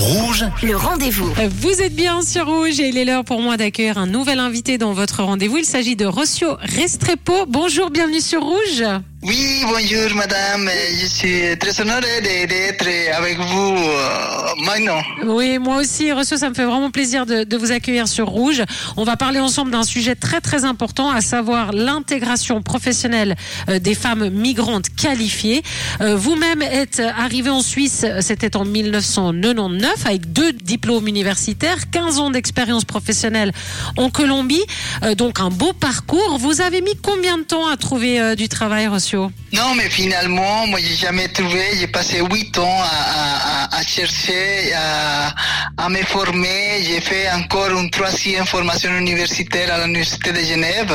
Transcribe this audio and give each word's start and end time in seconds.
Rouge, 0.00 0.29
Le 0.62 0.76
rendez-vous. 0.76 1.30
Vous 1.60 1.82
êtes 1.82 1.94
bien 1.94 2.22
sur 2.22 2.46
Rouge 2.46 2.80
et 2.80 2.88
il 2.88 2.96
est 2.98 3.04
l'heure 3.04 3.24
pour 3.24 3.40
moi 3.40 3.56
d'accueillir 3.56 3.98
un 3.98 4.06
nouvel 4.06 4.38
invité 4.38 4.78
dans 4.78 4.92
votre 4.92 5.22
rendez-vous. 5.22 5.58
Il 5.58 5.64
s'agit 5.64 5.96
de 5.96 6.06
Rossio 6.06 6.56
Restrepo. 6.60 7.46
Bonjour, 7.46 7.90
bienvenue 7.90 8.20
sur 8.20 8.42
Rouge. 8.42 8.84
Oui, 9.22 9.60
bonjour 9.64 10.16
madame, 10.16 10.70
je 10.98 11.04
suis 11.06 11.58
très 11.58 11.78
honoré 11.82 12.00
de- 12.22 12.46
d'être 12.48 12.86
avec 13.18 13.36
vous 13.38 13.76
euh, 13.76 14.64
maintenant. 14.64 15.02
Oui, 15.26 15.58
moi 15.58 15.76
aussi, 15.76 16.10
Rossio, 16.10 16.38
ça 16.38 16.48
me 16.48 16.54
fait 16.54 16.64
vraiment 16.64 16.90
plaisir 16.90 17.26
de, 17.26 17.44
de 17.44 17.56
vous 17.58 17.70
accueillir 17.70 18.08
sur 18.08 18.28
Rouge. 18.28 18.62
On 18.96 19.04
va 19.04 19.18
parler 19.18 19.38
ensemble 19.38 19.72
d'un 19.72 19.82
sujet 19.82 20.14
très 20.14 20.40
très 20.40 20.64
important, 20.64 21.10
à 21.10 21.20
savoir 21.20 21.72
l'intégration 21.72 22.62
professionnelle 22.62 23.36
euh, 23.68 23.78
des 23.78 23.94
femmes 23.94 24.30
migrantes 24.30 24.86
qualifiées. 24.96 25.62
Euh, 26.00 26.16
Vous-même 26.16 26.62
êtes 26.62 27.00
arrivé 27.00 27.50
en 27.50 27.60
Suisse, 27.60 28.06
c'était 28.20 28.56
en 28.56 28.64
1999, 28.64 30.06
avec 30.06 30.29
deux 30.30 30.52
diplômes 30.52 31.08
universitaires, 31.08 31.90
15 31.90 32.18
ans 32.18 32.30
d'expérience 32.30 32.84
professionnelle 32.84 33.52
en 33.96 34.08
Colombie, 34.10 34.64
Euh, 35.02 35.14
donc 35.14 35.40
un 35.40 35.50
beau 35.50 35.72
parcours. 35.72 36.38
Vous 36.38 36.60
avez 36.60 36.80
mis 36.82 36.96
combien 37.02 37.36
de 37.38 37.42
temps 37.52 37.66
à 37.68 37.76
trouver 37.76 38.20
euh, 38.20 38.34
du 38.34 38.48
travail, 38.48 38.86
Rossio 38.86 39.30
Non, 39.52 39.74
mais 39.76 39.88
finalement, 39.88 40.66
moi 40.66 40.78
j'ai 40.84 40.96
jamais 41.06 41.28
trouvé, 41.28 41.62
j'ai 41.78 41.86
passé 41.86 42.20
huit 42.30 42.56
ans 42.58 42.78
à, 42.82 42.96
à- 43.20 43.64
à- 43.64 43.78
à 43.78 43.82
chercher, 43.94 44.72
à, 44.74 45.34
à 45.84 45.88
me 45.88 46.02
former. 46.14 46.82
J'ai 46.86 47.00
fait 47.00 47.26
encore 47.40 47.70
une 47.80 47.90
troisième 47.90 48.46
formation 48.46 48.90
universitaire 49.04 49.68
à 49.74 49.76
l'Université 49.86 50.32
de 50.32 50.42
Genève 50.52 50.92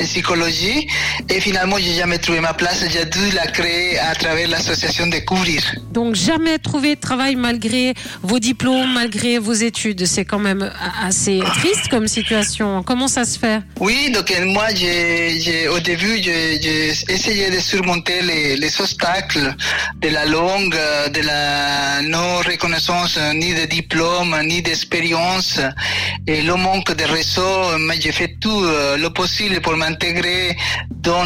en 0.00 0.04
psychologie. 0.04 0.86
Et 1.28 1.40
finalement, 1.40 1.76
j'ai 1.78 1.94
jamais 2.02 2.18
trouvé 2.18 2.40
ma 2.40 2.54
place. 2.54 2.84
J'ai 2.92 3.04
dû 3.16 3.30
la 3.34 3.46
créer 3.56 3.98
à 3.98 4.14
travers 4.14 4.48
l'association 4.48 5.06
Découvrir. 5.06 5.62
Donc 5.92 6.14
jamais 6.14 6.58
trouvé 6.58 6.96
de 6.96 7.00
travail 7.08 7.34
malgré 7.36 7.94
vos 8.22 8.38
diplômes, 8.50 8.73
malgré 8.86 9.38
vos 9.38 9.52
études. 9.52 10.06
C'est 10.06 10.24
quand 10.24 10.38
même 10.38 10.70
assez 11.02 11.40
triste 11.58 11.88
comme 11.88 12.08
situation. 12.08 12.82
Comment 12.82 13.08
ça 13.08 13.24
se 13.24 13.38
fait? 13.38 13.60
Oui, 13.80 14.10
donc 14.12 14.32
moi, 14.46 14.66
j'ai- 14.74 15.68
au 15.68 15.78
début, 15.80 16.22
j'ai, 16.22 16.88
essayé 17.08 17.50
de 17.50 17.58
surmonter 17.60 18.22
les, 18.22 18.56
les 18.56 18.80
obstacles 18.80 19.54
de 20.00 20.08
la 20.08 20.24
langue, 20.26 20.76
de 21.16 21.20
la 21.20 22.02
non-reconnaissance 22.02 23.18
ni 23.34 23.54
de 23.54 23.64
diplôme, 23.66 24.36
ni 24.44 24.62
d'expérience, 24.62 25.60
et 26.26 26.42
le 26.42 26.54
manque 26.56 26.92
de 26.94 27.04
réseau. 27.04 27.78
Mais 27.80 28.00
j'ai 28.00 28.12
fait 28.12 28.36
tout 28.40 28.62
euh, 28.64 28.96
le 28.96 29.10
possible 29.10 29.60
pour 29.60 29.76
m'intégrer 29.76 30.56
dans 30.90 31.24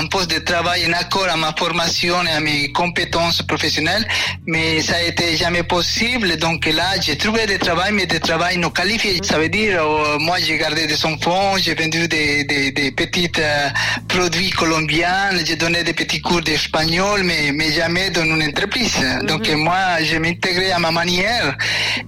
un 0.00 0.06
poste 0.06 0.30
de 0.34 0.38
travail 0.38 0.86
en 0.88 0.92
accord 0.92 1.26
à 1.30 1.36
ma 1.36 1.52
formation 1.56 2.16
et 2.24 2.30
à 2.30 2.40
mes 2.40 2.70
compétences 2.72 3.40
professionnelles, 3.42 4.06
mais 4.46 4.82
ça 4.82 4.96
a 4.96 5.02
été 5.02 5.36
jamais 5.36 5.62
possible. 5.62 6.36
Donc 6.36 6.66
là, 6.66 6.83
j'ai 7.00 7.16
trouvé 7.16 7.46
des 7.46 7.58
travail, 7.58 7.92
mais 7.92 8.06
des 8.06 8.20
travail 8.20 8.58
non 8.58 8.70
qualifiés. 8.70 9.18
Ça 9.22 9.38
veut 9.38 9.48
dire, 9.48 9.82
euh, 9.82 10.18
moi, 10.18 10.36
j'ai 10.38 10.56
gardé 10.58 10.86
des 10.86 11.04
enfants, 11.06 11.56
j'ai 11.58 11.74
vendu 11.74 12.08
des, 12.08 12.44
des, 12.44 12.70
des 12.70 12.90
petits 12.92 13.30
euh, 13.38 13.68
produits 14.08 14.50
colombiens, 14.50 15.30
j'ai 15.44 15.56
donné 15.56 15.82
des 15.82 15.92
petits 15.92 16.20
cours 16.20 16.42
d'espagnol, 16.42 17.22
mais, 17.22 17.52
mais 17.52 17.72
jamais 17.72 18.10
dans 18.10 18.24
une 18.24 18.42
entreprise. 18.42 18.96
Donc 19.24 19.48
euh, 19.48 19.56
moi, 19.56 20.02
je 20.02 20.16
m'intégrais 20.16 20.72
à 20.72 20.78
ma 20.78 20.90
manière, 20.90 21.56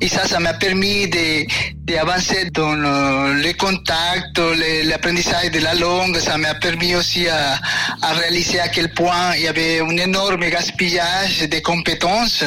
et 0.00 0.08
ça, 0.08 0.26
ça 0.26 0.38
m'a 0.40 0.54
permis 0.54 1.08
de 1.08 1.46
d'avancer 1.86 2.50
dans 2.52 2.76
euh, 2.84 3.34
les 3.34 3.54
contacts, 3.54 4.38
l'apprentissage 4.84 5.50
de 5.52 5.60
la 5.60 5.74
langue. 5.74 6.18
Ça 6.18 6.36
m'a 6.36 6.54
permis 6.54 6.94
aussi 6.96 7.28
à, 7.28 7.58
à 8.02 8.12
réaliser 8.14 8.58
à 8.58 8.68
quel 8.68 8.92
point 8.92 9.34
il 9.36 9.42
y 9.42 9.48
avait 9.48 9.80
un 9.80 9.96
énorme 9.96 10.48
gaspillage 10.48 11.48
de 11.48 11.58
compétences. 11.60 12.42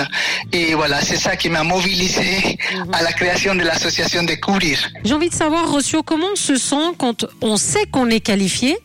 Et 0.52 0.76
voilà, 0.76 1.02
c'est 1.02 1.18
ça 1.18 1.36
qui 1.38 1.50
m'a 1.50 1.64
mobilisé 1.64 2.58
à 2.92 3.02
la 3.02 3.14
création 3.14 3.56
de 3.56 3.64
l'association 3.64 4.24
Découvrir. 4.24 4.78
J'ai 5.04 5.14
envie 5.14 5.30
de 5.30 5.34
savoir, 5.34 5.72
Rossio, 5.72 6.04
comment 6.04 6.28
on 6.34 6.36
se 6.36 6.58
sent 6.58 6.76
quand 6.98 7.26
on 7.42 7.56
sait 7.58 7.86
qu'on 7.92 8.10
est 8.10 8.20
qualifié, 8.20 8.78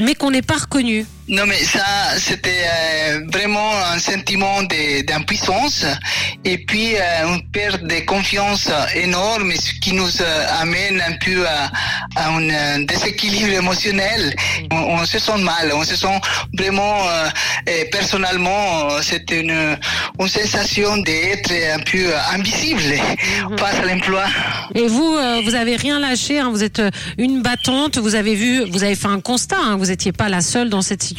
mais 0.00 0.14
qu'on 0.14 0.30
n'est 0.30 0.42
pas 0.42 0.58
reconnu? 0.58 1.06
Non, 1.28 1.46
mais 1.46 1.62
ça, 1.62 1.84
c'était 2.18 2.64
euh, 2.66 3.20
vraiment 3.32 3.70
un 3.94 3.98
sentiment 4.00 4.62
d'impuissance 4.64 5.86
et 6.44 6.58
puis 6.58 6.96
euh, 6.96 7.28
une 7.28 7.48
perte 7.52 7.84
de 7.84 8.00
confiance 8.04 8.68
énorme, 8.96 9.52
ce 9.52 9.72
qui 9.80 9.92
nous 9.94 10.20
euh, 10.20 10.46
amène 10.60 11.00
un 11.00 11.12
peu 11.24 11.46
à, 11.46 11.70
à 12.16 12.28
un 12.28 12.80
déséquilibre 12.82 13.50
émotionnel. 13.52 14.34
On, 14.72 14.76
on 14.76 15.04
se 15.06 15.20
sent 15.20 15.38
mal, 15.38 15.70
on 15.72 15.84
se 15.84 15.94
sent 15.94 16.20
vraiment, 16.58 16.98
et 17.68 17.84
personnellement, 17.90 18.88
c'est 19.00 19.30
une, 19.30 19.78
une 20.18 20.28
sensation 20.28 20.96
d'être 20.98 21.52
un 21.52 21.78
peu 21.80 22.12
invisible 22.34 22.82
face 23.58 23.76
à 23.76 23.84
l'emploi. 23.86 24.24
Et 24.74 24.88
vous, 24.88 25.16
vous 25.44 25.54
avez 25.54 25.76
rien 25.76 26.00
lâché. 26.00 26.40
hein, 26.40 26.50
vous 26.50 26.64
êtes 26.64 26.82
une 27.16 27.42
battante. 27.42 27.98
Vous 27.98 28.16
avez 28.16 28.34
vu, 28.34 28.64
vous 28.70 28.82
avez 28.82 28.96
fait 28.96 29.06
un 29.06 29.20
constat. 29.20 29.56
hein, 29.56 29.76
vous 29.78 29.86
n'étiez 29.86 30.12
pas 30.12 30.28
la 30.28 30.40
seule 30.40 30.68
dans 30.68 30.82
cette 30.82 31.02
situation, 31.02 31.11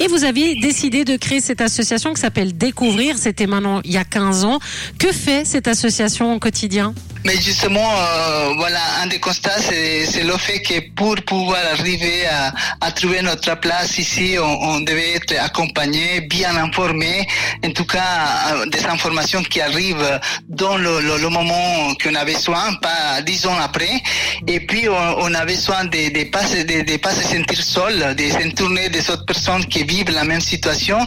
et 0.00 0.08
vous 0.08 0.24
aviez 0.24 0.56
décidé 0.60 1.04
de 1.04 1.16
créer 1.16 1.40
cette 1.40 1.60
association 1.60 2.12
qui 2.12 2.20
s'appelle 2.20 2.56
Découvrir. 2.56 3.16
C'était 3.18 3.46
maintenant 3.46 3.80
il 3.84 3.92
y 3.92 3.96
a 3.96 4.04
15 4.04 4.44
ans. 4.44 4.58
Que 4.98 5.12
fait 5.12 5.44
cette 5.44 5.68
association 5.68 6.34
au 6.34 6.38
quotidien? 6.38 6.94
Mais 7.24 7.36
justement, 7.40 7.88
euh, 7.96 8.52
voilà, 8.56 8.80
un 9.02 9.06
des 9.06 9.20
constats, 9.20 9.60
c'est 9.60 10.22
le 10.24 10.36
fait 10.36 10.60
que 10.60 10.80
pour 10.96 11.14
pouvoir 11.24 11.60
arriver 11.72 12.26
à, 12.26 12.52
à 12.80 12.90
trouver 12.90 13.22
notre 13.22 13.54
place 13.60 13.96
ici, 13.98 14.36
on, 14.40 14.44
on 14.44 14.80
devait 14.80 15.14
être 15.14 15.34
accompagné, 15.38 16.22
bien 16.22 16.56
informé, 16.56 17.26
en 17.64 17.70
tout 17.70 17.84
cas 17.84 18.54
euh, 18.54 18.66
des 18.66 18.84
informations 18.86 19.42
qui 19.44 19.60
arrivent 19.60 20.20
dans 20.48 20.76
le, 20.76 21.00
le, 21.00 21.18
le 21.18 21.28
moment 21.28 21.94
qu'on 22.02 22.14
a 22.16 22.24
besoin, 22.24 22.74
pas 22.82 23.22
dix 23.22 23.46
ans 23.46 23.58
après. 23.62 24.02
Et 24.48 24.60
puis 24.60 24.88
on, 24.88 24.94
on 25.20 25.34
a 25.34 25.44
besoin 25.44 25.84
de 25.84 26.02
de 26.12 26.24
pas 26.24 26.42
de, 26.42 26.82
de 26.82 26.96
pas 26.96 27.14
se 27.14 27.22
sentir 27.22 27.62
seul, 27.62 28.16
de 28.16 28.28
s'entourner 28.30 28.88
des 28.88 29.08
autres 29.10 29.26
personnes 29.26 29.64
qui 29.66 29.84
vivent 29.84 30.10
la 30.10 30.24
même 30.24 30.40
situation. 30.40 30.98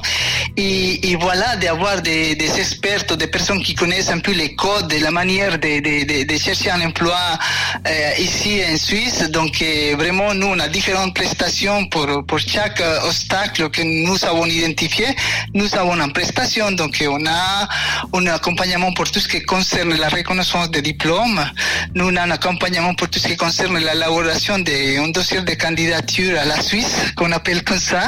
Et, 0.58 1.12
et 1.12 1.16
voilà, 1.18 1.58
d'avoir 1.58 2.02
des, 2.02 2.36
des 2.36 2.60
experts, 2.60 3.04
des 3.18 3.28
personnes 3.28 3.62
qui 3.62 3.76
connaissent 3.76 4.10
un 4.10 4.20
peu 4.20 4.32
les 4.32 4.56
codes 4.56 4.94
la 5.02 5.12
manière 5.12 5.60
de, 5.60 5.80
de, 5.80 6.06
de, 6.06 6.24
de 6.24 6.38
chercher 6.38 6.72
un 6.72 6.82
emploi 6.82 7.18
euh, 7.88 8.12
ici 8.20 8.62
en 8.72 8.78
Suisse. 8.78 9.30
Donc 9.30 9.62
euh, 9.62 9.96
vraiment, 9.98 10.34
nous, 10.34 10.48
on 10.48 10.60
a 10.60 10.68
différentes 10.70 11.14
prestations 11.14 11.86
pour, 11.88 12.08
pour 12.26 12.40
chaque 12.40 12.80
euh, 12.80 13.02
obstacle 13.08 13.70
que 13.70 13.82
nous 13.82 14.24
avons 14.24 14.46
identifié. 14.46 15.08
Nous 15.54 15.76
avons 15.76 16.00
une 16.00 16.14
prestation, 16.14 16.72
donc 16.72 17.04
on 17.06 17.26
a 17.26 17.68
un 18.14 18.28
accompagnement 18.28 18.94
pour 18.94 19.12
tout 19.12 19.20
ce 19.20 19.28
qui 19.28 19.42
concerne 19.44 19.94
la 19.96 20.08
reconnaissance 20.10 20.72
des 20.72 20.82
diplômes. 20.82 21.44
Nous, 21.96 22.08
on 22.10 22.16
a 22.16 22.24
un 22.24 22.32
accompagnement 22.32 22.94
pour 22.94 23.10
tout 23.10 23.20
ce 23.20 23.28
qui 23.28 23.36
concerne 23.36 23.78
l'élaboration 23.78 24.60
d'un 24.60 25.10
dossier 25.10 25.42
de 25.42 25.54
candidature 25.54 26.40
à 26.40 26.46
la 26.46 26.62
Suisse, 26.62 26.96
qu'on 27.18 27.32
appelle 27.34 27.64
comme 27.64 27.80
ça. 27.80 28.08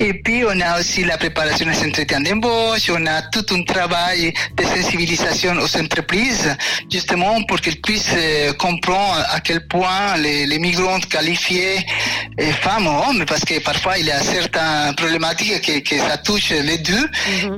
Et 0.00 0.14
puis, 0.14 0.44
on 0.44 0.60
a 0.60 0.80
aussi 0.80 1.04
la 1.04 1.18
préparation 1.18 1.66
des 1.66 1.78
entretiens 1.86 2.20
d'embauche, 2.20 2.90
on 2.90 3.06
a 3.06 3.22
tout 3.22 3.44
un 3.54 3.62
travail 3.62 4.32
de 4.56 4.64
sensibilisation 4.64 5.54
aux 5.58 5.76
entreprises, 5.76 6.56
justement 6.90 7.42
pour 7.44 7.60
qu'elles 7.60 7.80
puissent 7.80 8.14
euh, 8.16 8.52
comprendre 8.54 9.24
à 9.30 9.40
quel 9.40 9.66
point 9.66 10.16
les, 10.16 10.46
les 10.46 10.58
migrants 10.58 11.00
qualifiés, 11.00 11.84
euh, 12.40 12.52
femmes 12.60 12.86
ou 12.86 12.90
hommes, 12.90 13.24
parce 13.26 13.44
que 13.44 13.58
parfois 13.60 13.98
il 13.98 14.06
y 14.06 14.10
a 14.10 14.20
certaines 14.20 14.94
problématiques 14.96 15.60
que, 15.62 15.78
que 15.80 15.98
ça 15.98 16.16
touche 16.18 16.50
les 16.50 16.78
deux, 16.78 17.08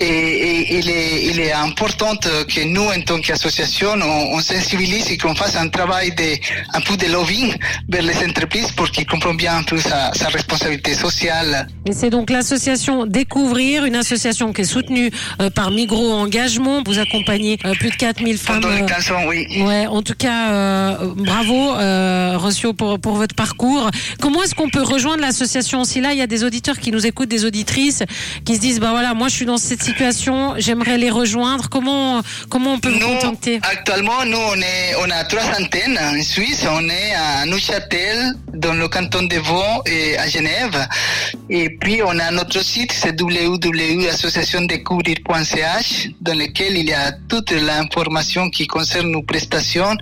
et, 0.01 0.07
et 0.07 0.79
il, 0.79 0.91
est, 0.91 1.25
il 1.27 1.41
est 1.41 1.53
important 1.53 2.17
que 2.17 2.65
nous, 2.65 2.83
en 2.89 3.01
tant 3.03 3.21
qu'association, 3.21 3.91
on, 4.01 4.35
on 4.35 4.41
sensibilise 4.41 5.11
et 5.11 5.19
qu'on 5.19 5.35
fasse 5.35 5.57
un 5.57 5.69
travail 5.69 6.15
de, 6.15 6.35
un 6.73 6.81
peu 6.81 6.97
de 6.97 7.07
lobbying 7.13 7.55
vers 7.89 8.03
les 8.03 8.17
entreprises 8.27 8.71
pour 8.73 8.91
qu'ils 8.91 9.07
comprennent 9.07 9.37
bien 9.37 9.57
un 9.59 9.63
peu 9.63 9.79
sa, 9.79 10.13
sa 10.15 10.29
responsabilité 10.29 10.95
sociale. 10.95 11.67
Et 11.87 11.93
c'est 11.93 12.11
donc 12.11 12.31
l'association 12.31 13.07
Découvrir, 13.07 13.85
une 13.85 13.97
association 13.97 14.53
qui 14.53 14.63
est 14.63 14.65
soutenue 14.65 15.11
euh, 15.41 15.51
par 15.51 15.71
Migros 15.71 16.13
Engagement. 16.13 16.83
Vous 16.85 16.99
accompagnez 16.99 17.59
euh, 17.65 17.75
plus 17.75 17.91
de 17.91 17.97
4000 17.97 18.39
femmes. 18.39 18.61
Pendant 18.61 18.75
les 18.75 18.83
euh, 18.83 18.87
15 18.87 19.13
ans, 19.13 19.23
oui. 19.29 19.47
Ouais, 19.63 19.87
en 19.87 20.03
tout 20.03 20.15
cas, 20.17 20.51
euh, 20.51 21.13
bravo, 21.17 21.75
euh, 21.75 22.37
Rossio, 22.37 22.73
pour, 22.73 22.99
pour 22.99 23.15
votre 23.15 23.35
parcours. 23.35 23.91
Comment 24.21 24.43
est-ce 24.43 24.55
qu'on 24.55 24.64
peut 24.69 24.83
rejoindre 24.83 25.21
l'association 25.23 25.85
Si 25.85 26.01
là, 26.01 26.13
il 26.13 26.19
y 26.19 26.23
a 26.23 26.27
des 26.27 26.45
auditeurs 26.45 26.79
qui 26.79 26.91
nous 26.91 27.07
écoutent, 27.07 27.29
des 27.29 27.45
auditrices, 27.45 28.03
qui 28.45 28.57
se 28.57 28.61
disent, 28.61 28.81
bah 28.81 28.91
voilà, 28.91 29.15
moi 29.15 29.29
je 29.29 29.35
suis 29.35 29.47
dans 29.47 29.57
cette 29.59 29.83
situation, 29.83 30.55
j'aimerais 30.59 30.99
les 30.99 31.11
rejoindre. 31.11 31.69
Comment, 31.69 32.23
comment 32.49 32.75
on 32.75 32.79
peut 32.79 32.91
vous 32.91 32.99
Nous, 32.99 33.07
contacter? 33.21 33.61
actuellement, 33.63 34.25
nous, 34.27 34.37
on, 34.37 34.57
est, 34.57 34.95
on 35.01 35.11
a 35.11 35.25
trois 35.25 35.43
antennes 35.61 35.99
en 36.01 36.23
Suisse. 36.23 36.65
On 36.71 36.89
est 36.89 37.15
à 37.15 37.47
Neuchâtel, 37.47 38.35
dans 38.57 38.75
le 38.75 38.89
canton 38.89 39.23
de 39.23 39.37
Vaud 39.37 39.83
et 39.87 40.19
à 40.19 40.29
Genève. 40.29 40.87
Et 41.51 41.69
puis, 41.71 42.01
on 42.03 42.19
a 42.19 42.31
notre 42.31 42.65
site, 42.65 42.93
c'est 42.93 43.21
www.associationdécouvrir.ch, 43.21 46.09
dans 46.21 46.39
lequel 46.39 46.79
il 46.79 46.89
y 46.89 46.93
a 46.93 47.11
toute 47.29 47.51
l'information 47.51 48.51
qui 48.51 48.67
concerne 48.67 49.11
nos 49.11 49.23
prestations, 49.23 49.97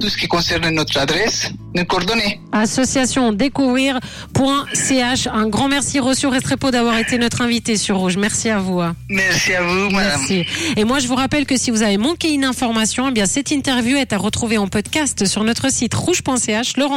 tout 0.00 0.08
ce 0.08 0.16
qui 0.16 0.28
concerne 0.28 0.70
notre 0.70 0.98
adresse, 0.98 1.50
nos 1.74 1.84
coordonnées. 1.84 2.40
Associationdécouvrir.ch. 2.52 5.28
Un 5.32 5.48
grand 5.48 5.68
merci, 5.68 5.98
Rossio 6.00 6.30
Restrepo, 6.30 6.70
d'avoir 6.70 6.96
été 6.98 7.18
notre 7.18 7.42
invité 7.42 7.76
sur 7.76 7.98
Rouge. 7.98 8.16
Merci 8.16 8.48
à 8.50 8.58
vous. 8.58 8.80
Merci 9.08 9.54
à 9.54 9.62
vous, 9.62 9.90
madame. 9.90 10.18
Merci. 10.18 10.44
Et 10.76 10.84
moi, 10.84 11.00
je 11.00 11.08
vous 11.08 11.16
rappelle 11.16 11.46
que 11.46 11.56
si 11.56 11.70
vous 11.70 11.82
avez 11.82 11.96
manqué 11.98 12.32
une 12.32 12.44
information, 12.44 13.08
eh 13.08 13.12
bien, 13.12 13.26
cette 13.26 13.50
interview 13.50 13.96
est 13.96 14.12
à 14.12 14.18
retrouver 14.18 14.58
en 14.58 14.68
podcast 14.68 15.26
sur 15.26 15.42
notre 15.44 15.70
site 15.70 15.94
rouge.ch. 15.94 16.76
Laurent 16.76 16.94